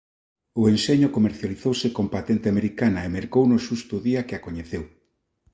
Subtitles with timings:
[0.61, 4.83] O enxeño comercializouse con patente americana e mercouno xusto o día que a coñeceu.